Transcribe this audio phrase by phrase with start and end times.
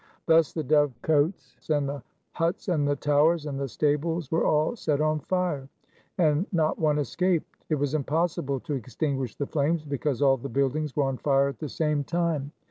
[0.25, 2.01] Thus the dovecots, and the
[2.31, 5.69] huts and the towers, and the stables were all set on fire,
[6.17, 7.55] and not one escaped.
[7.69, 11.59] It was impossible to extinguish the flames, because all the buildings were on fire at
[11.59, 12.51] the same time.